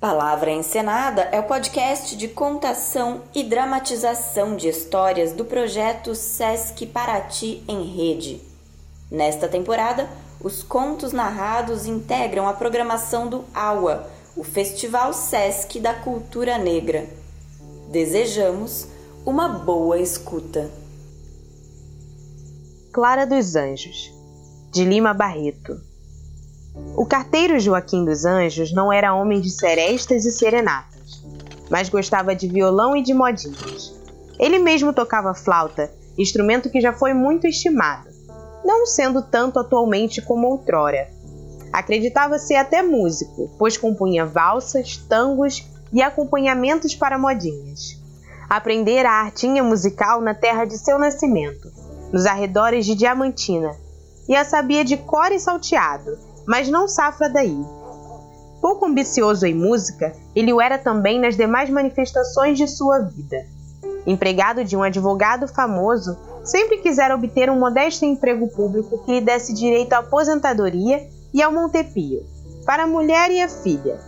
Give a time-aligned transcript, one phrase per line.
[0.00, 7.64] Palavra Encenada é o podcast de contação e dramatização de histórias do projeto Sesc Paraty
[7.66, 8.40] em Rede.
[9.10, 10.08] Nesta temporada,
[10.40, 17.04] os contos narrados integram a programação do AUA, o Festival Sesc da Cultura Negra.
[17.90, 18.86] Desejamos
[19.26, 20.70] uma boa escuta.
[22.92, 24.12] Clara dos Anjos,
[24.70, 25.87] de Lima Barreto.
[26.96, 31.22] O carteiro Joaquim dos Anjos não era homem de serestas e serenatas,
[31.70, 33.94] mas gostava de violão e de modinhas.
[34.38, 38.08] Ele mesmo tocava flauta, instrumento que já foi muito estimado,
[38.64, 41.08] não sendo tanto atualmente como outrora.
[41.72, 47.96] Acreditava ser até músico, pois compunha valsas, tangos e acompanhamentos para modinhas.
[48.48, 51.70] Aprendera a artinha musical na terra de seu nascimento,
[52.12, 53.76] nos arredores de Diamantina,
[54.28, 56.18] e a sabia de cor e salteado,
[56.48, 57.62] mas não safra daí.
[58.58, 63.46] Pouco ambicioso em música, ele o era também nas demais manifestações de sua vida.
[64.06, 69.52] Empregado de um advogado famoso, sempre quisera obter um modesto emprego público que lhe desse
[69.52, 72.24] direito à aposentadoria e ao Montepio,
[72.64, 74.00] para a mulher e a filha.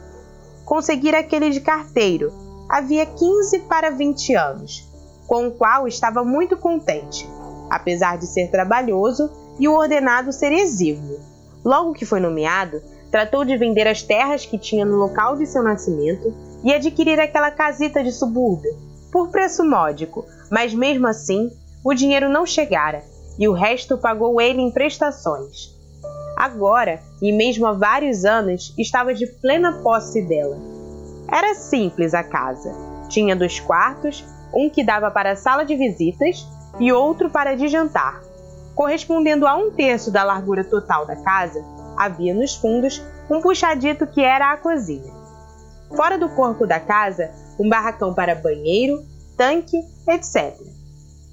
[0.64, 2.32] Conseguira aquele de carteiro,
[2.70, 4.88] havia 15 para 20 anos,
[5.26, 7.28] com o qual estava muito contente,
[7.68, 11.29] apesar de ser trabalhoso e o ordenado ser exíguo.
[11.64, 15.62] Logo que foi nomeado, tratou de vender as terras que tinha no local de seu
[15.62, 18.76] nascimento e adquirir aquela casita de subúrbio,
[19.12, 21.50] por preço módico, mas mesmo assim
[21.84, 23.02] o dinheiro não chegara
[23.38, 25.74] e o resto pagou ele em prestações.
[26.36, 30.56] Agora, e mesmo há vários anos, estava de plena posse dela.
[31.30, 32.72] Era simples a casa.
[33.08, 36.46] Tinha dois quartos, um que dava para a sala de visitas
[36.78, 38.22] e outro para de jantar,
[38.74, 41.64] correspondendo a um terço da largura total da casa,
[41.96, 45.12] havia nos fundos um puxadito que era a cozinha.
[45.94, 49.04] Fora do corpo da casa, um barracão para banheiro,
[49.36, 49.76] tanque,
[50.08, 50.56] etc.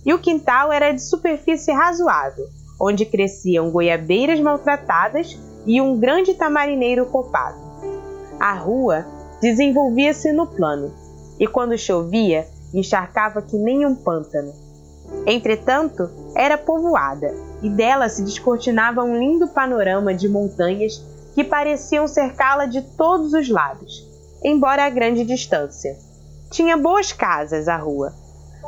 [0.05, 2.47] E o quintal era de superfície razoável,
[2.79, 7.57] onde cresciam goiabeiras maltratadas e um grande tamarineiro copado.
[8.39, 9.05] A rua
[9.41, 10.93] desenvolvia-se no plano,
[11.39, 14.53] e quando chovia, encharcava que nem um pântano.
[15.25, 21.03] Entretanto, era povoada, e dela se descortinava um lindo panorama de montanhas
[21.33, 24.07] que pareciam cercá-la de todos os lados,
[24.43, 25.97] embora a grande distância.
[26.49, 28.13] Tinha boas casas a rua.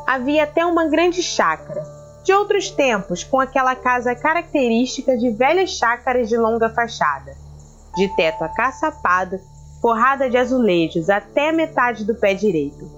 [0.05, 1.83] Havia até uma grande chácara,
[2.23, 7.31] de outros tempos, com aquela casa característica de velhas chácaras de longa fachada,
[7.95, 9.39] de teto acaçapado,
[9.81, 12.89] forrada de azulejos até metade do pé direito.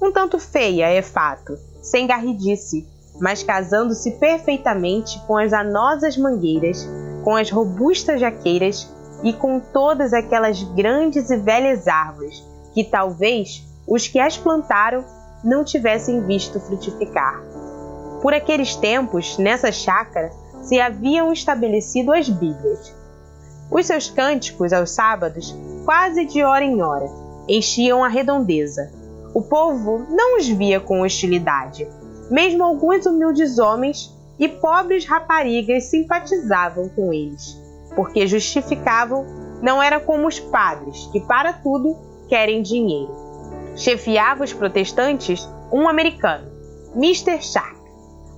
[0.00, 1.58] Um tanto feia, é fato,
[1.90, 2.86] sem garridice,
[3.20, 6.88] mas casando-se perfeitamente com as anosas mangueiras,
[7.24, 8.92] com as robustas jaqueiras
[9.22, 12.44] e com todas aquelas grandes e velhas árvores
[12.74, 15.04] que talvez os que as plantaram
[15.42, 17.40] não tivessem visto frutificar.
[18.20, 20.30] Por aqueles tempos, nessa chácara,
[20.62, 22.92] se haviam estabelecido as Bíblias.
[23.70, 27.08] Os seus cânticos aos sábados, quase de hora em hora,
[27.48, 28.90] enchiam a redondeza.
[29.36, 31.86] O povo não os via com hostilidade,
[32.30, 37.54] mesmo alguns humildes homens e pobres raparigas simpatizavam com eles,
[37.94, 39.26] porque justificavam
[39.60, 41.98] não era como os padres, que para tudo
[42.30, 43.14] querem dinheiro.
[43.76, 46.50] Chefiava os protestantes um americano,
[46.94, 47.42] Mr.
[47.42, 47.76] Sharp,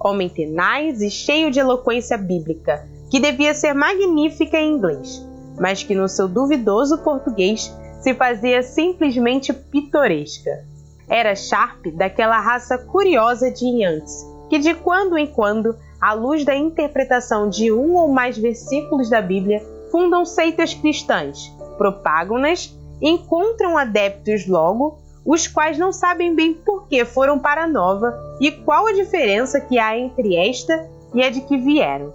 [0.01, 5.25] homem tenaz e cheio de eloquência bíblica, que devia ser magnífica em inglês,
[5.61, 10.67] mas que no seu duvidoso português se fazia simplesmente pitoresca.
[11.09, 16.55] Era Sharp daquela raça curiosa de Yankees, que de quando em quando, à luz da
[16.55, 21.49] interpretação de um ou mais versículos da Bíblia, fundam seitas cristãs,
[21.79, 28.15] propagam-nas, encontram adeptos logo, os quais não sabem bem por que foram para a nova
[28.41, 32.13] e qual a diferença que há entre esta e a de que vieram.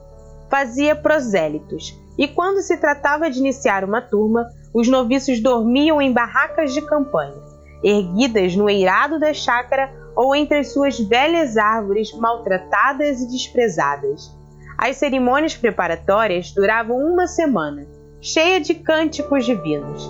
[0.49, 6.73] Fazia prosélitos, e quando se tratava de iniciar uma turma, os noviços dormiam em barracas
[6.73, 7.52] de campanha
[7.83, 14.31] erguidas no eirado da chácara ou entre as suas velhas árvores maltratadas e desprezadas.
[14.77, 17.85] As cerimônias preparatórias duravam uma semana,
[18.21, 20.09] cheia de cânticos divinos.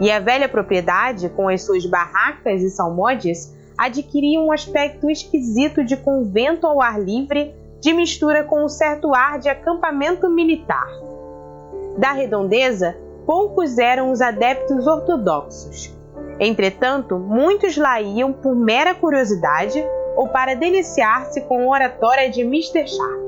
[0.00, 5.96] E a velha propriedade, com as suas barracas e salmódias, adquiria um aspecto esquisito de
[5.96, 10.88] convento ao ar livre, de mistura com um certo ar de acampamento militar.
[11.98, 15.94] Da redondeza, poucos eram os adeptos ortodoxos,
[16.40, 19.84] Entretanto, muitos lá iam por mera curiosidade
[20.16, 22.86] ou para deliciar-se com a oratória de Mr.
[22.86, 23.24] Sharp.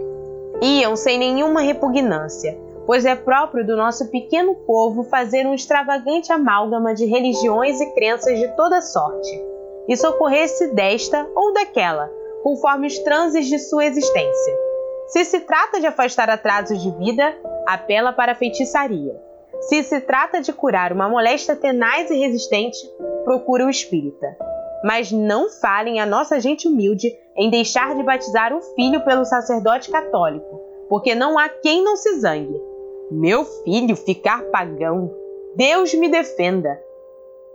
[0.62, 6.94] Iam sem nenhuma repugnância, pois é próprio do nosso pequeno povo fazer um extravagante amálgama
[6.94, 9.44] de religiões e crenças de toda sorte,
[9.88, 12.10] e socorrer-se desta ou daquela,
[12.42, 14.54] conforme os transes de sua existência.
[15.08, 17.36] Se se trata de afastar atrasos de vida,
[17.66, 19.25] apela para a feitiçaria.
[19.60, 22.78] Se se trata de curar uma moléstia tenaz e resistente,
[23.24, 24.36] procura o espírita.
[24.84, 29.90] Mas não falem a nossa gente humilde em deixar de batizar o filho pelo sacerdote
[29.90, 32.60] católico, porque não há quem não se zangue.
[33.10, 35.12] Meu filho ficar pagão.
[35.56, 36.80] Deus me defenda.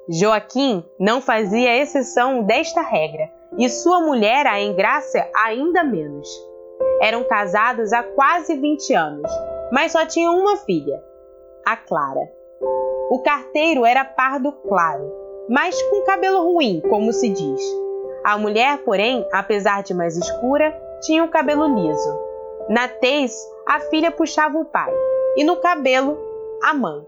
[0.10, 6.28] Joaquim não fazia exceção desta regra, e sua mulher, a Engrácia, ainda menos.
[7.02, 9.32] Eram casados há quase 20 anos,
[9.72, 11.02] mas só tinham uma filha,
[11.66, 12.30] a Clara.
[13.10, 15.12] O carteiro era pardo claro,
[15.50, 17.62] mas com cabelo ruim, como se diz.
[18.24, 20.72] A mulher, porém, apesar de mais escura,
[21.02, 22.20] tinha o cabelo liso.
[22.70, 23.36] Na tez,
[23.68, 24.94] a filha puxava o pai,
[25.36, 26.18] e no cabelo,
[26.64, 27.06] a mãe.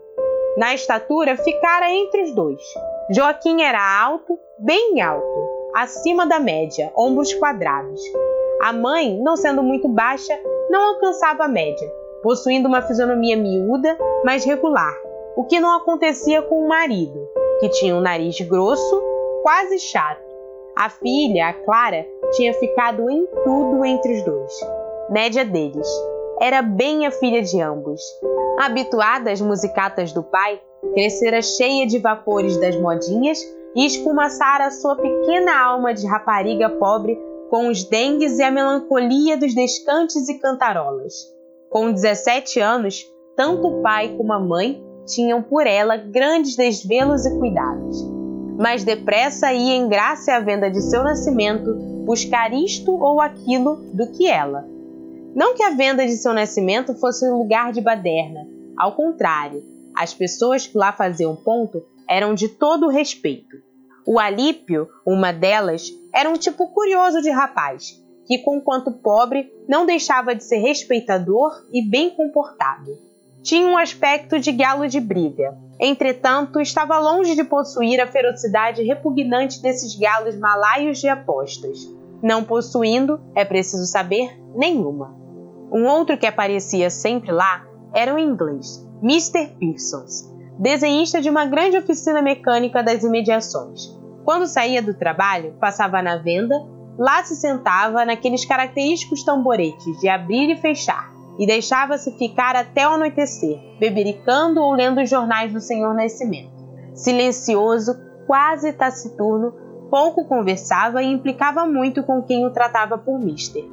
[0.58, 2.62] Na estatura, ficara entre os dois.
[3.12, 8.02] Joaquim era alto, bem alto, acima da média, ombros quadrados.
[8.62, 10.38] A mãe, não sendo muito baixa,
[10.70, 11.92] não alcançava a média,
[12.24, 14.96] possuindo uma fisionomia miúda, mas regular,
[15.36, 17.20] o que não acontecia com o marido,
[17.60, 19.04] que tinha um nariz grosso,
[19.44, 20.24] quase chato.
[20.76, 24.54] A filha, a Clara, tinha ficado em tudo entre os dois.
[25.10, 25.88] Média deles.
[26.40, 28.02] Era bem a filha de ambos.
[28.58, 30.60] Habituada às musicatas do pai,
[30.94, 33.40] crescera cheia de vapores das modinhas
[33.76, 39.54] e esfumaçara sua pequena alma de rapariga pobre com os dengues e a melancolia dos
[39.54, 41.33] descantes e cantarolas.
[41.74, 43.04] Com 17 anos,
[43.36, 47.98] tanto o pai como a mãe tinham por ela grandes desvelos e cuidados.
[48.60, 51.74] Mas depressa ia em graça à venda de seu nascimento
[52.06, 54.64] buscar isto ou aquilo do que ela.
[55.34, 58.48] Não que a venda de seu nascimento fosse um lugar de baderna,
[58.78, 59.64] ao contrário,
[59.96, 63.58] as pessoas que lá faziam ponto eram de todo respeito.
[64.06, 68.00] O Alípio, uma delas, era um tipo curioso de rapaz,
[68.34, 72.98] que, conquanto pobre, não deixava de ser respeitador e bem comportado.
[73.44, 75.56] Tinha um aspecto de galo de briga.
[75.80, 81.88] Entretanto, estava longe de possuir a ferocidade repugnante desses galos malaios de apostas.
[82.24, 85.16] Não possuindo, é preciso saber, nenhuma.
[85.72, 89.48] Um outro que aparecia sempre lá era o inglês, Mr.
[89.60, 93.96] Pearsons, desenhista de uma grande oficina mecânica das imediações.
[94.24, 96.56] Quando saía do trabalho, passava na venda
[96.98, 102.92] Lá se sentava naqueles característicos tamboretes de abrir e fechar, e deixava-se ficar até o
[102.92, 106.54] anoitecer, bebericando ou lendo os jornais do Senhor Nascimento.
[106.94, 107.96] Silencioso,
[108.28, 109.54] quase taciturno,
[109.90, 113.64] pouco conversava e implicava muito com quem o tratava por mister.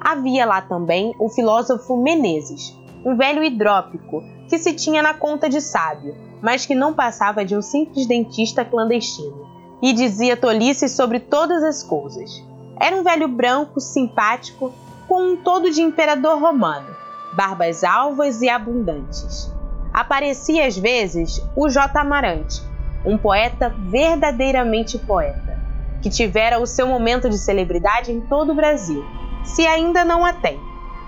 [0.00, 5.60] Havia lá também o filósofo Menezes, um velho hidrópico que se tinha na conta de
[5.60, 9.46] sábio, mas que não passava de um simples dentista clandestino,
[9.82, 12.49] e dizia tolices sobre todas as coisas.
[12.80, 14.72] Era um velho branco, simpático,
[15.06, 16.86] com um todo de imperador romano,
[17.34, 19.52] barbas alvas e abundantes.
[19.92, 22.00] Aparecia às vezes o J.
[22.00, 22.62] Amarante,
[23.04, 25.58] um poeta verdadeiramente poeta,
[26.00, 29.04] que tivera o seu momento de celebridade em todo o Brasil,
[29.44, 30.58] se ainda não a tem,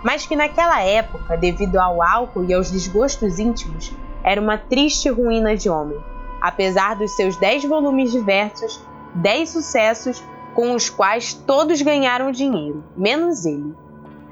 [0.04, 3.92] mas que naquela época, devido ao álcool e aos desgostos íntimos,
[4.22, 5.98] era uma triste ruína de homem,
[6.40, 8.80] apesar dos seus dez volumes de versos,
[9.14, 10.22] dez sucessos
[10.54, 13.74] com os quais todos ganharam dinheiro, menos ele.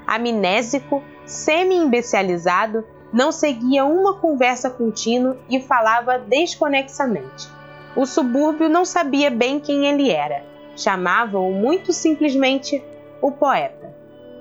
[0.06, 7.48] Amnésico, semi-imbecializado, não seguia uma conversa contínua e falava desconexamente.
[7.96, 10.44] O subúrbio não sabia bem quem ele era.
[10.76, 12.82] Chamavam-o muito simplesmente
[13.20, 13.94] o poeta.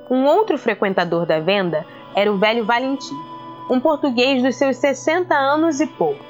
[0.10, 3.16] Um outro frequentador da venda era o velho Valentim,
[3.70, 6.24] um português dos seus 60 anos e pouco,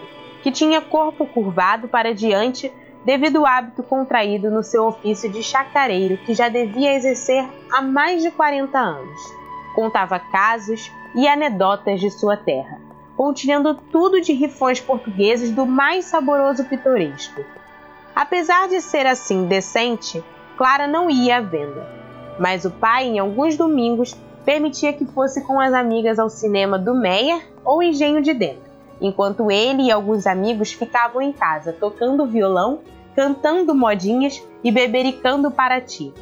[0.43, 2.71] que tinha corpo curvado para diante
[3.05, 8.21] devido ao hábito contraído no seu ofício de chacareiro que já devia exercer há mais
[8.21, 9.19] de 40 anos.
[9.73, 12.79] Contava casos e anedotas de sua terra,
[13.15, 17.43] continhando tudo de rifões portugueses do mais saboroso pitoresco.
[18.15, 20.23] Apesar de ser assim decente,
[20.57, 21.87] Clara não ia à venda,
[22.37, 24.13] mas o pai, em alguns domingos,
[24.43, 28.68] permitia que fosse com as amigas ao cinema do Meyer ou Engenho de Dentro
[29.01, 32.79] enquanto ele e alguns amigos ficavam em casa tocando violão,
[33.15, 36.13] cantando modinhas e bebericando para ti.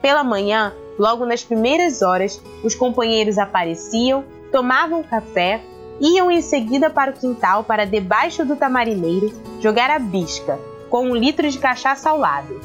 [0.00, 5.60] Pela manhã, logo nas primeiras horas, os companheiros apareciam, tomavam café,
[6.00, 11.16] iam em seguida para o quintal para debaixo do tamarineiro jogar a bisca, com um
[11.16, 12.60] litro de cachaça ao lado.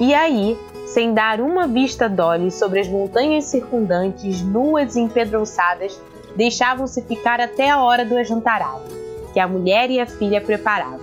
[0.00, 6.00] E aí, sem dar uma vista d'olhos sobre as montanhas circundantes, nuas e empedronçadas,
[6.38, 8.84] deixavam-se ficar até a hora do ajantarado,
[9.32, 11.00] que a mulher e a filha preparavam.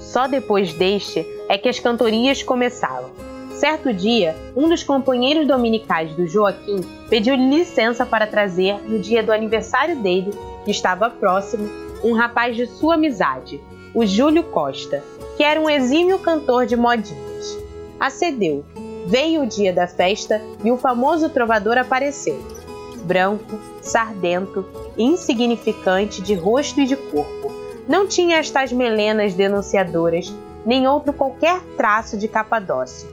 [0.00, 3.10] Só depois deste é que as cantorias começavam.
[3.50, 9.30] Certo dia, um dos companheiros dominicais do Joaquim pediu-lhe licença para trazer, no dia do
[9.30, 10.30] aniversário dele,
[10.64, 11.68] que estava próximo,
[12.02, 13.60] um rapaz de sua amizade,
[13.94, 15.04] o Júlio Costa,
[15.36, 17.58] que era um exímio cantor de modinhas.
[18.00, 18.64] Acedeu.
[19.06, 22.61] Veio o dia da festa e o famoso trovador apareceu.
[23.02, 24.64] Branco, sardento,
[24.96, 27.52] insignificante de rosto e de corpo.
[27.88, 30.32] Não tinha estas melenas denunciadoras,
[30.64, 33.08] nem outro qualquer traço de capadócio.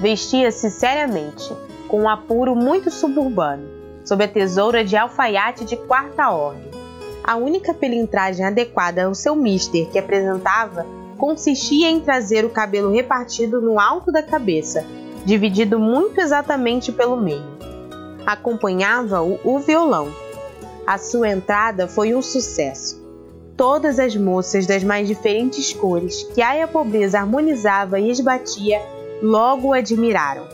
[0.00, 1.54] Vestia-se seriamente,
[1.86, 3.68] com um apuro muito suburbano,
[4.04, 6.70] sob a tesoura de alfaiate de quarta ordem.
[7.22, 10.86] A única pelintragem adequada ao seu mister que apresentava
[11.16, 14.84] consistia em trazer o cabelo repartido no alto da cabeça,
[15.24, 17.53] dividido muito exatamente pelo meio.
[18.26, 20.12] Acompanhava-o o violão.
[20.86, 23.02] A sua entrada foi um sucesso.
[23.56, 28.80] Todas as moças das mais diferentes cores que a pobreza harmonizava e esbatia
[29.22, 30.46] logo o admiraram.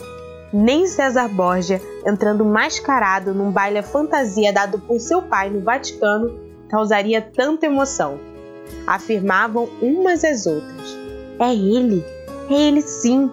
[0.52, 7.22] Nem César Borgia, entrando mascarado num baile fantasia dado por seu pai no Vaticano, causaria
[7.22, 8.18] tanta emoção
[8.86, 10.96] afirmavam umas às outras:
[11.38, 12.04] É ele,
[12.48, 13.30] é ele sim.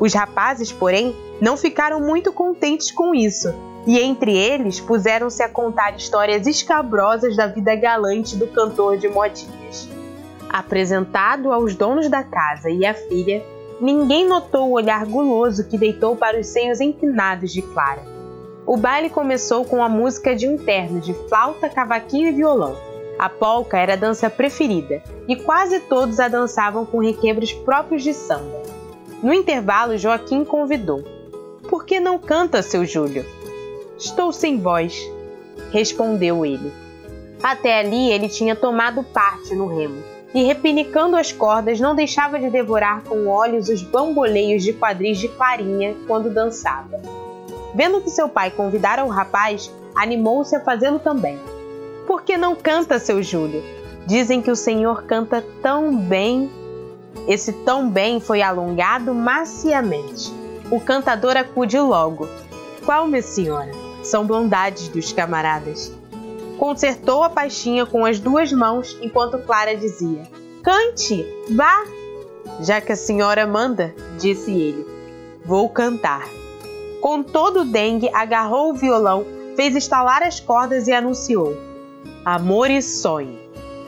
[0.00, 3.52] Os rapazes, porém, não ficaram muito contentes com isso,
[3.86, 9.88] e entre eles puseram-se a contar histórias escabrosas da vida galante do cantor de modinhas.
[10.48, 13.42] Apresentado aos donos da casa e à filha,
[13.80, 18.02] ninguém notou o olhar guloso que deitou para os seios empinados de Clara.
[18.66, 22.76] O baile começou com a música de um terno de flauta, cavaquinho e violão.
[23.18, 28.12] A polca era a dança preferida e quase todos a dançavam com requebros próprios de
[28.12, 28.77] samba.
[29.22, 31.04] No intervalo, Joaquim convidou:
[31.68, 33.24] Por que não canta, seu Júlio?
[33.98, 34.98] Estou sem voz,
[35.72, 36.72] respondeu ele.
[37.42, 40.02] Até ali ele tinha tomado parte no remo
[40.34, 45.28] e, repinicando as cordas, não deixava de devorar com olhos os bamboleios de quadris de
[45.28, 47.00] Clarinha quando dançava.
[47.74, 51.38] Vendo que seu pai convidara o rapaz, animou-se a fazê-lo também
[52.08, 53.62] por que não canta, seu Júlio?
[54.06, 56.50] Dizem que o Senhor canta tão bem.
[57.26, 60.32] Esse tão bem foi alongado maciamente.
[60.70, 62.28] O cantador acude logo.
[62.84, 63.70] Qual, minha senhora?
[64.02, 65.92] São bondades dos camaradas.
[66.58, 70.22] Consertou a paixinha com as duas mãos enquanto Clara dizia:
[70.62, 71.84] Cante, vá!
[72.60, 74.86] Já que a senhora manda, disse ele,
[75.44, 76.28] vou cantar.
[77.00, 81.56] Com todo o dengue, agarrou o violão, fez estalar as cordas e anunciou:
[82.24, 83.38] Amor e Sonho.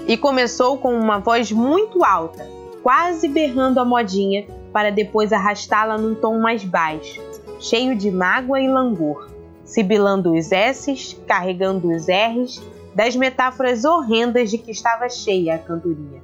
[0.06, 2.48] E começou com uma voz muito alta,
[2.82, 7.20] quase berrando a modinha, para depois arrastá-la num tom mais baixo,
[7.58, 9.28] cheio de mágoa e langor,
[9.64, 12.62] sibilando os S's, carregando os R's,
[12.94, 16.22] das metáforas horrendas de que estava cheia a cantoria.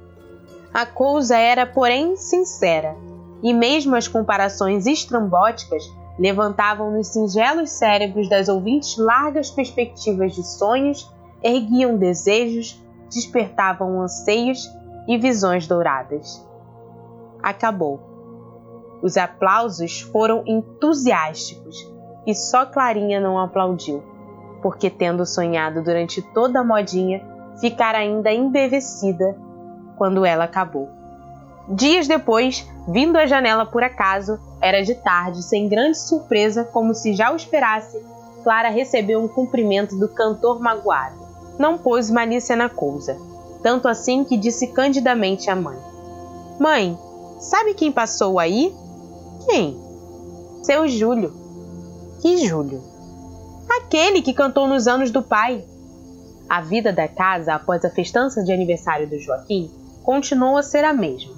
[0.73, 2.95] A coisa era, porém, sincera,
[3.41, 5.83] e mesmo as comparações estrambóticas
[6.19, 11.09] levantavam nos singelos cérebros das ouvintes largas perspectivas de sonhos
[11.43, 14.67] erguiam desejos, despertavam anseios
[15.07, 16.45] e visões douradas.
[17.41, 17.99] Acabou.
[19.01, 21.77] Os aplausos foram entusiásticos
[22.25, 24.03] e só Clarinha não aplaudiu,
[24.61, 27.23] porque, tendo sonhado durante toda a modinha,
[27.61, 29.37] ficara ainda embevecida
[29.97, 30.89] quando ela acabou.
[31.69, 37.13] Dias depois, vindo à janela por acaso, era de tarde, sem grande surpresa, como se
[37.13, 38.03] já o esperasse,
[38.43, 43.17] Clara recebeu um cumprimento do cantor magoado não pôs malícia na coisa,
[43.61, 45.77] tanto assim que disse candidamente à mãe:
[46.59, 46.97] Mãe,
[47.39, 48.73] sabe quem passou aí?
[49.45, 49.79] Quem?
[50.63, 51.33] Seu Júlio.
[52.21, 52.81] Que Júlio?
[53.69, 55.63] Aquele que cantou nos anos do pai.
[56.49, 59.69] A vida da casa após a festança de aniversário do Joaquim
[60.03, 61.35] continuou a ser a mesma.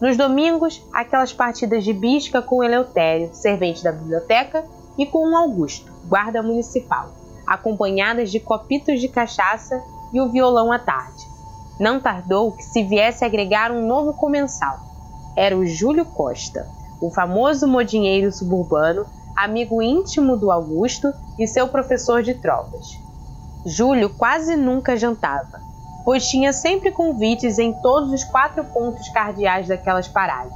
[0.00, 4.64] Nos domingos, aquelas partidas de bisca com Eleutério, servente da biblioteca,
[4.98, 9.82] e com Augusto, guarda municipal acompanhadas de copitos de cachaça
[10.12, 11.22] e o violão à tarde.
[11.78, 14.78] Não tardou que se viesse agregar um novo comensal.
[15.36, 16.66] Era o Júlio Costa,
[17.00, 22.86] o famoso modinheiro suburbano, amigo íntimo do Augusto e seu professor de trovas.
[23.64, 25.60] Júlio quase nunca jantava,
[26.04, 30.54] pois tinha sempre convites em todos os quatro pontos cardeais daquelas paragens.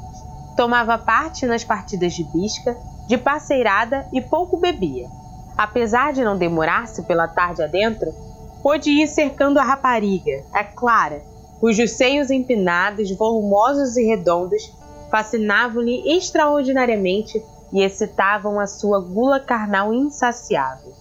[0.56, 2.76] Tomava parte nas partidas de bisca,
[3.08, 5.06] de parceirada e pouco bebia
[5.56, 8.12] apesar de não demorar-se pela tarde adentro,
[8.66, 11.22] pôde ir cercando a rapariga, a Clara,
[11.60, 14.74] cujos seios empinados, volumosos e redondos
[15.08, 17.40] fascinavam-lhe extraordinariamente
[17.72, 20.92] e excitavam a sua gula carnal insaciável.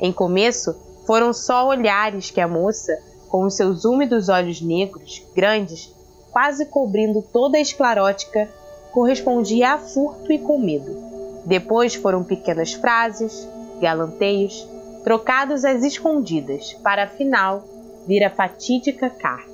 [0.00, 0.74] Em começo,
[1.06, 5.94] Foram só olhares que a moça, com os seus úmidos olhos negros, grandes,
[6.32, 8.48] quase cobrindo toda a esclerótica,
[8.90, 10.96] correspondia a furto e com medo.
[11.44, 13.46] Depois foram pequenas frases,
[13.80, 14.66] galanteios,
[15.04, 17.62] trocados às escondidas, para afinal
[18.06, 19.52] vir a fatídica carta.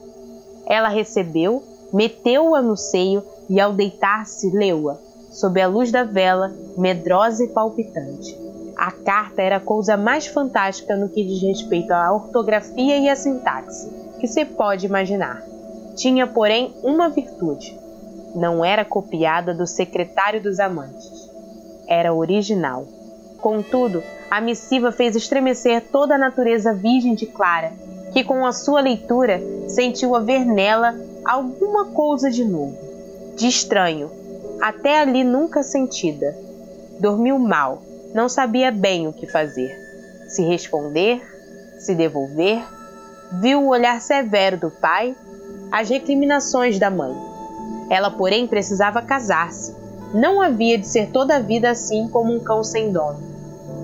[0.65, 4.97] Ela recebeu, meteu-a no seio e, ao deitar-se, leu-a,
[5.31, 8.39] sob a luz da vela, medrosa e palpitante.
[8.77, 13.17] A carta era a coisa mais fantástica no que diz respeito à ortografia e à
[13.17, 13.91] sintaxe
[14.21, 15.43] que se pode imaginar.
[15.97, 17.77] Tinha, porém, uma virtude:
[18.35, 21.29] não era copiada do secretário dos amantes.
[21.89, 22.87] Era original.
[23.41, 27.73] Contudo, a missiva fez estremecer toda a natureza virgem de Clara,
[28.13, 30.95] que com a sua leitura sentiu haver nela
[31.25, 32.77] alguma coisa de novo,
[33.37, 34.11] de estranho,
[34.61, 36.37] até ali nunca sentida.
[37.01, 37.83] Dormiu mal,
[38.13, 39.75] não sabia bem o que fazer.
[40.29, 41.23] Se responder,
[41.79, 42.63] se devolver,
[43.41, 45.17] viu o olhar severo do pai,
[45.73, 47.15] as recriminações da mãe.
[47.89, 49.75] Ela, porém, precisava casar-se.
[50.13, 53.30] Não havia de ser toda a vida assim como um cão sem dono.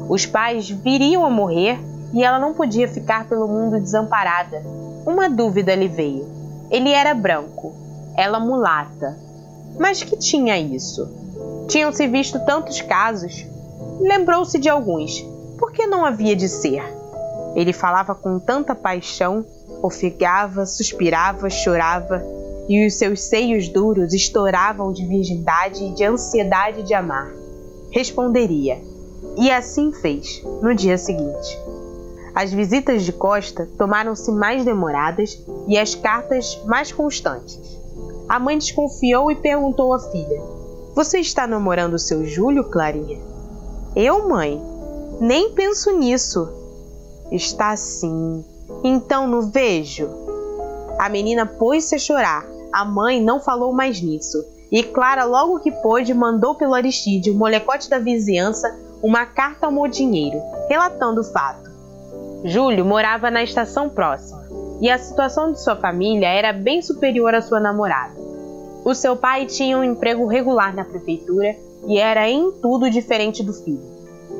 [0.08, 1.78] Os pais viriam a morrer
[2.12, 4.62] e ela não podia ficar pelo mundo desamparada.
[5.04, 6.26] Uma dúvida lhe veio.
[6.70, 7.72] Ele era branco,
[8.16, 9.16] ela mulata.
[9.78, 11.08] Mas que tinha isso?
[11.68, 13.46] Tinham-se visto tantos casos.
[14.00, 15.20] Lembrou-se de alguns.
[15.58, 16.82] Por que não havia de ser?
[17.54, 19.44] Ele falava com tanta paixão,
[19.82, 22.22] ofegava, suspirava, chorava,
[22.68, 27.30] e os seus seios duros estouravam de virgindade e de ansiedade de amar.
[27.90, 28.78] Responderia.
[29.36, 31.58] E assim fez, no dia seguinte.
[32.34, 37.58] As visitas de Costa tomaram-se mais demoradas e as cartas mais constantes.
[38.28, 40.42] A mãe desconfiou e perguntou à filha:
[40.94, 43.18] Você está namorando o seu Júlio, Clarinha?
[43.94, 44.60] Eu, mãe?
[45.20, 46.46] Nem penso nisso.
[47.32, 48.44] Está sim.
[48.84, 50.08] Então não vejo.
[50.98, 52.46] A menina pôs-se a chorar.
[52.72, 54.44] A mãe não falou mais nisso.
[54.70, 59.72] E Clara, logo que pôde, mandou pelo Aristide, o molecote da vizinhança, uma carta ao
[59.72, 61.70] modinheiro, relatando o fato.
[62.44, 64.46] Júlio morava na estação próxima
[64.80, 68.14] e a situação de sua família era bem superior à sua namorada.
[68.84, 71.56] O seu pai tinha um emprego regular na prefeitura
[71.86, 73.82] e era em tudo diferente do filho.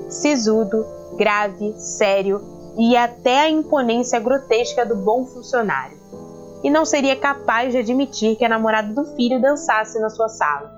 [0.09, 2.41] Sisudo, grave, sério
[2.79, 5.97] e até a imponência grotesca do bom funcionário.
[6.63, 10.73] E não seria capaz de admitir que a namorada do filho dançasse na sua sala.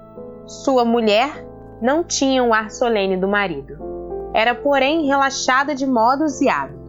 [0.47, 1.48] Sua mulher
[1.81, 3.79] não tinha o ar solene do marido.
[4.35, 6.89] Era, porém, relaxada de modos e hábitos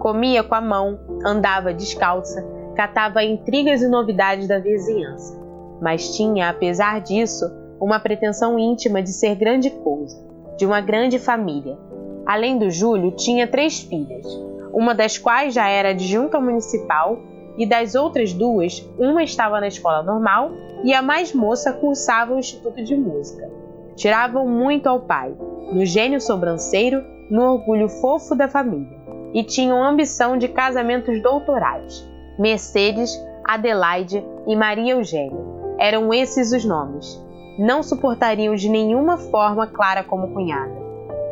[0.00, 2.42] comia com a mão, andava descalça,
[2.74, 5.38] catava intrigas e novidades da vizinhança,
[5.80, 7.44] mas tinha, apesar disso,
[7.78, 10.16] uma pretensão íntima de ser grande coisa,
[10.56, 11.78] de uma grande família.
[12.26, 14.26] Além do Júlio, tinha três filhas,
[14.72, 17.18] uma das quais já era adjunta municipal
[17.58, 20.50] e das outras duas, uma estava na escola normal
[20.82, 23.59] e a mais moça cursava o Instituto de Música.
[24.00, 25.36] Tiravam muito ao pai,
[25.70, 28.98] no gênio sobranceiro, no orgulho fofo da família
[29.34, 32.08] e tinham ambição de casamentos doutorais.
[32.38, 33.14] Mercedes,
[33.46, 35.38] Adelaide e Maria Eugênia.
[35.78, 37.22] Eram esses os nomes.
[37.58, 40.72] Não suportariam de nenhuma forma Clara como cunhada.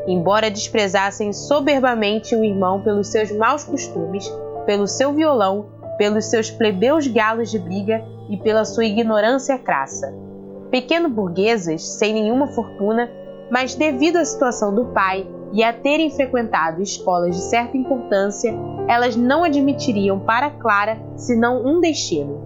[0.07, 4.31] Embora desprezassem soberbamente o irmão pelos seus maus costumes,
[4.67, 10.28] pelo seu violão, pelos seus plebeus galos de briga e pela sua ignorância crassa.
[10.71, 13.11] Pequeno burguesas, sem nenhuma fortuna,
[13.51, 18.55] mas devido à situação do pai, e a terem frequentado escolas de certa importância,
[18.87, 22.43] elas não admitiriam para Clara senão um destino: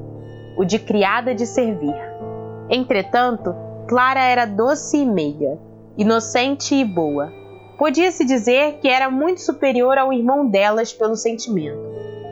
[0.57, 1.95] o de criada de servir.
[2.71, 3.55] Entretanto,
[3.89, 5.59] Clara era doce e meiga,
[5.97, 7.31] inocente e boa.
[7.77, 11.81] Podia-se dizer que era muito superior ao irmão delas pelo sentimento,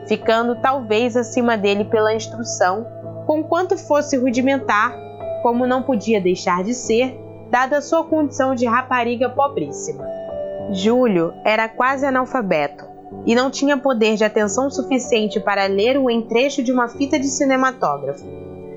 [0.07, 2.87] ficando talvez acima dele pela instrução,
[3.27, 4.95] conquanto fosse rudimentar,
[5.41, 7.17] como não podia deixar de ser,
[7.49, 10.05] dada sua condição de rapariga pobríssima.
[10.71, 12.85] Júlio era quase analfabeto
[13.25, 17.27] e não tinha poder de atenção suficiente para ler o entrecho de uma fita de
[17.27, 18.25] cinematógrafo.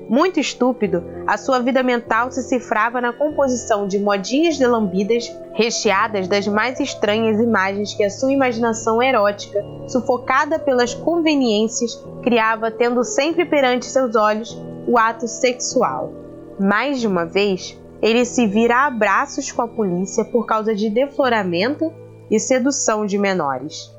[0.07, 6.47] Muito estúpido, a sua vida mental se cifrava na composição de modinhas delambidas, recheadas das
[6.47, 13.85] mais estranhas imagens que a sua imaginação erótica, sufocada pelas conveniências, criava, tendo sempre perante
[13.85, 14.55] seus olhos
[14.87, 16.24] o ato sexual.
[16.59, 20.89] Mais de uma vez, ele se vira a abraços com a polícia por causa de
[20.89, 21.91] defloramento
[22.29, 23.91] e sedução de menores.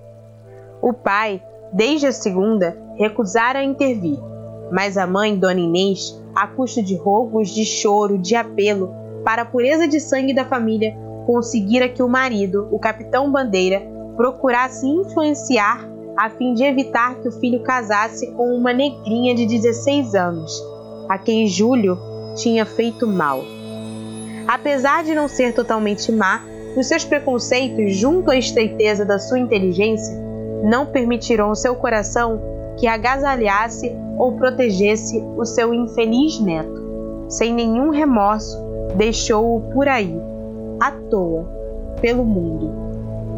[0.80, 1.42] O pai,
[1.72, 4.18] desde a segunda, recusara intervir,
[4.72, 9.46] mas a mãe, Dona Inês, a custo de rogos, de choro, de apelo, para a
[9.46, 13.82] pureza de sangue da família, conseguira que o marido, o capitão Bandeira,
[14.16, 20.14] procurasse influenciar a fim de evitar que o filho casasse com uma negrinha de 16
[20.14, 20.62] anos,
[21.08, 23.42] a quem Júlio tinha feito mal.
[24.46, 26.42] Apesar de não ser totalmente má,
[26.76, 30.14] os seus preconceitos, junto à estreiteza da sua inteligência,
[30.62, 32.40] não permitirão ao seu coração
[32.76, 36.84] que agasalhasse ou protegesse o seu infeliz neto.
[37.28, 38.56] Sem nenhum remorso,
[38.94, 40.14] deixou-o por aí,
[40.78, 41.48] à toa,
[42.00, 42.70] pelo mundo.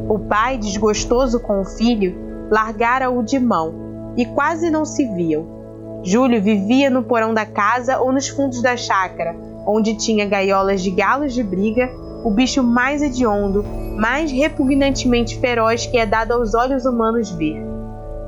[0.09, 2.15] O pai, desgostoso com o filho,
[2.51, 3.75] largara-o de mão
[4.17, 5.58] e quase não se viam.
[6.03, 9.35] Júlio vivia no porão da casa ou nos fundos da chácara,
[9.67, 11.91] onde tinha gaiolas de galos de briga,
[12.25, 13.65] o bicho mais hediondo,
[13.97, 17.63] mais repugnantemente feroz que é dado aos olhos humanos ver.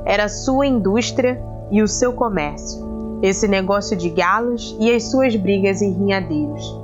[0.05, 5.81] Era sua indústria e o seu comércio, esse negócio de galos e as suas brigas
[5.81, 6.79] em rinhadeiros.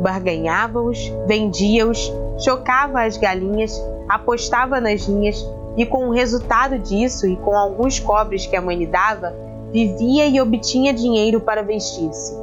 [0.00, 3.72] Barganhava-os, vendia-os, chocava as galinhas,
[4.08, 5.44] apostava nas linhas
[5.76, 9.34] e, com o resultado disso e com alguns cobres que a mãe lhe dava,
[9.72, 12.34] vivia e obtinha dinheiro para vestir-se.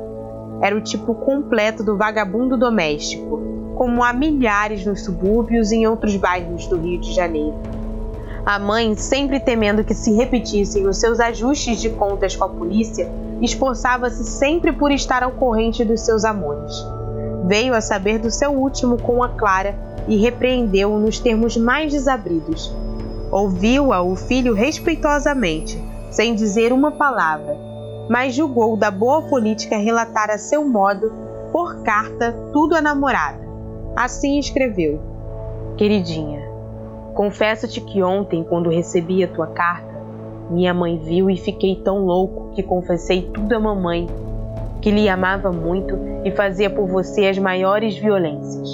[0.61, 3.41] Era o tipo completo do vagabundo doméstico,
[3.75, 7.55] como há milhares nos subúrbios e em outros bairros do Rio de Janeiro.
[8.45, 13.11] A mãe, sempre temendo que se repetissem os seus ajustes de contas com a polícia,
[13.41, 16.73] esforçava-se sempre por estar ao corrente dos seus amores.
[17.45, 22.73] Veio a saber do seu último com a Clara e repreendeu-o nos termos mais desabridos.
[23.29, 25.77] Ouviu-a o filho respeitosamente,
[26.10, 27.58] sem dizer uma palavra,
[28.10, 31.12] mas julgou da boa política relatar a seu modo,
[31.52, 33.39] por carta, tudo à namorada.
[33.96, 35.00] Assim escreveu:
[35.78, 36.41] Queridinha,
[37.13, 39.98] confesso-te que ontem, quando recebi a tua carta,
[40.50, 44.08] minha mãe viu e fiquei tão louco que confessei tudo à mamãe,
[44.82, 48.70] que lhe amava muito e fazia por você as maiores violências.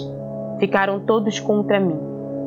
[0.60, 2.00] Ficaram todos contra mim.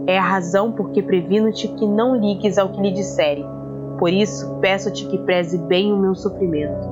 [0.07, 3.56] É a razão por que previno-te que não ligues ao que lhe disserem.
[3.99, 6.89] Por isso, peço-te que preze bem o meu sofrimento.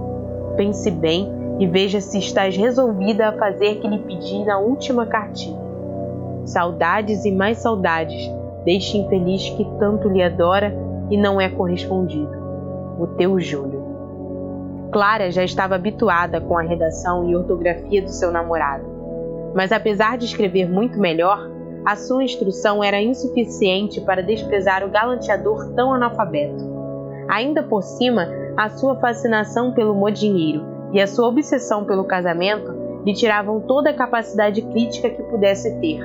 [0.57, 5.63] Pense bem e veja se estás resolvida a fazer que lhe pedi na última cartinha.
[6.45, 8.31] Saudades e mais saudades
[8.65, 10.75] deste infeliz que tanto lhe adora
[11.11, 12.33] e não é correspondido.
[12.99, 13.85] O teu Júlio.
[14.91, 18.85] Clara já estava habituada com a redação e ortografia do seu namorado,
[19.55, 21.51] mas apesar de escrever muito melhor,
[21.85, 26.74] a sua instrução era insuficiente para desprezar o galanteador tão analfabeto.
[27.29, 32.73] Ainda por cima, a sua fascinação pelo modinheiro e a sua obsessão pelo casamento
[33.05, 36.01] lhe tiravam toda a capacidade crítica que pudesse ter.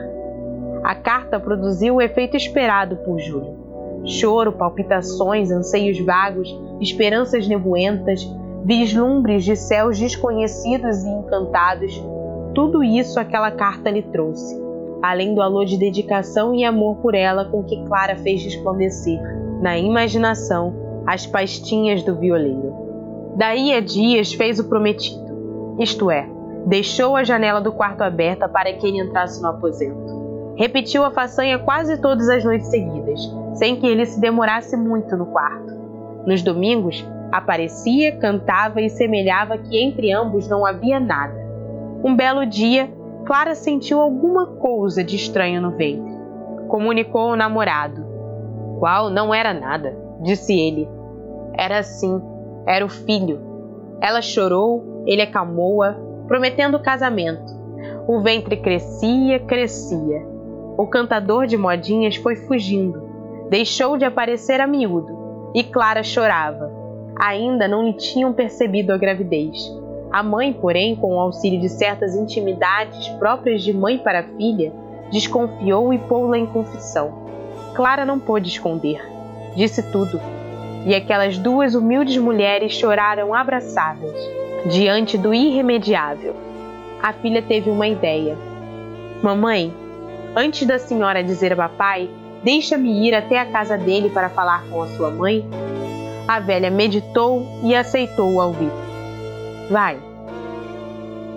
[0.84, 3.58] A carta produziu o efeito esperado por Júlio.
[4.06, 8.26] Choro, palpitações, anseios vagos, esperanças nevoentas,
[8.64, 12.02] vislumbres de céus desconhecidos e encantados,
[12.54, 14.60] tudo isso aquela carta lhe trouxe,
[15.02, 19.20] além do alô de dedicação e amor por ela com que Clara fez resplandecer,
[19.62, 23.34] na imaginação, as pastinhas do violeiro.
[23.36, 26.28] Daí a dias fez o prometido, isto é,
[26.66, 30.20] deixou a janela do quarto aberta para que ele entrasse no aposento.
[30.58, 33.22] Repetiu a façanha quase todas as noites seguidas,
[33.54, 35.74] sem que ele se demorasse muito no quarto.
[36.26, 41.40] Nos domingos, aparecia, cantava e semelhava que entre ambos não havia nada.
[42.04, 42.90] Um belo dia,
[43.26, 46.14] Clara sentiu alguma coisa de estranho no ventre.
[46.68, 48.06] Comunicou ao namorado.
[48.80, 50.88] Qual não era nada, disse ele.
[51.54, 52.22] Era assim,
[52.66, 53.40] era o filho.
[54.02, 55.96] Ela chorou, ele acalmou-a,
[56.28, 57.58] prometendo o casamento.
[58.08, 60.40] O ventre crescia, crescia
[60.80, 63.04] o cantador de modinhas foi fugindo.
[63.50, 66.72] Deixou de aparecer a miúdo e Clara chorava.
[67.20, 69.58] Ainda não lhe tinham percebido a gravidez.
[70.10, 74.72] A mãe, porém, com o auxílio de certas intimidades próprias de mãe para filha,
[75.12, 77.26] desconfiou e pô-la em confissão.
[77.74, 79.06] Clara não pôde esconder.
[79.56, 80.20] Disse tudo.
[80.86, 84.16] E aquelas duas humildes mulheres choraram abraçadas,
[84.66, 86.36] diante do irremediável.
[87.02, 88.38] A filha teve uma ideia.
[89.22, 89.74] Mamãe,
[90.36, 92.10] Antes da senhora dizer a papai,
[92.44, 95.44] deixa-me ir até a casa dele para falar com a sua mãe.
[96.28, 98.72] A velha meditou e aceitou o alvito.
[99.72, 99.98] Vai.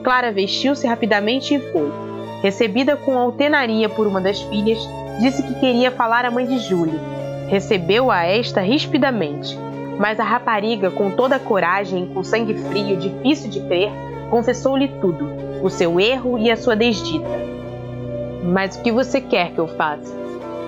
[0.05, 1.91] Clara vestiu-se rapidamente e foi.
[2.43, 4.79] Recebida com altenaria por uma das filhas,
[5.21, 7.01] disse que queria falar à mãe de Júlio.
[7.53, 9.59] Recebeu-a esta rispidamente,
[9.99, 13.91] mas a rapariga, com toda a coragem e com sangue frio, difícil de crer,
[14.31, 15.29] confessou-lhe tudo,
[15.63, 17.29] o seu erro e a sua desdita.
[18.43, 20.17] Mas o que você quer que eu faça?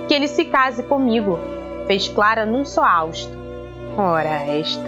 [0.07, 1.39] Que ele se case comigo,
[1.87, 3.33] fez Clara num só hausto.
[3.97, 4.85] Ora, esta,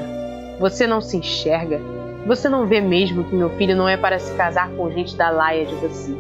[0.61, 1.81] você não se enxerga?
[2.27, 5.31] Você não vê mesmo que meu filho não é para se casar com gente da
[5.31, 6.15] laia de você?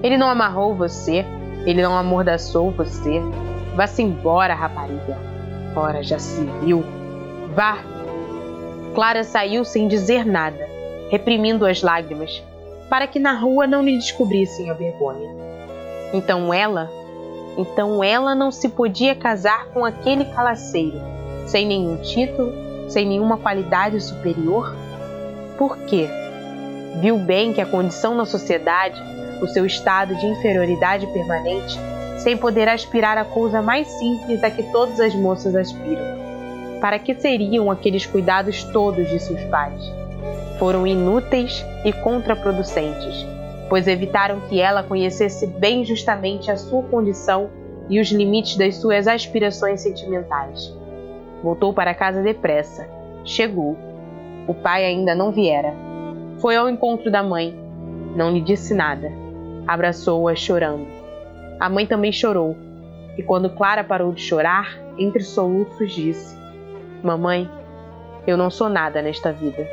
[0.00, 1.26] Ele não amarrou você,
[1.66, 3.20] ele não amordaçou você.
[3.78, 5.16] Vá-se embora, rapariga.
[5.72, 6.84] fora, já se viu.
[7.54, 7.78] Vá!
[8.92, 10.68] Clara saiu sem dizer nada,
[11.12, 12.42] reprimindo as lágrimas,
[12.90, 15.30] para que na rua não lhe descobrissem a vergonha.
[16.12, 16.90] Então ela,
[17.56, 21.00] então ela não se podia casar com aquele calaceiro,
[21.46, 22.52] sem nenhum título,
[22.88, 24.74] sem nenhuma qualidade superior?
[25.56, 26.08] Por quê?
[27.00, 29.00] Viu bem que a condição na sociedade,
[29.40, 31.78] o seu estado de inferioridade permanente,
[32.18, 36.18] sem poder aspirar a coisa mais simples a que todas as moças aspiram.
[36.80, 39.82] Para que seriam aqueles cuidados todos de seus pais?
[40.58, 43.26] Foram inúteis e contraproducentes
[43.68, 47.50] pois evitaram que ela conhecesse bem justamente a sua condição
[47.88, 50.74] e os limites das suas aspirações sentimentais.
[51.42, 52.88] Voltou para casa depressa.
[53.24, 53.76] Chegou.
[54.46, 55.74] O pai ainda não viera.
[56.38, 57.54] Foi ao encontro da mãe.
[58.16, 59.12] Não lhe disse nada.
[59.66, 60.97] Abraçou-a chorando.
[61.60, 62.56] A mãe também chorou.
[63.16, 66.36] E quando Clara parou de chorar, entre soluços disse:
[67.02, 67.50] Mamãe,
[68.26, 69.66] eu não sou nada nesta vida.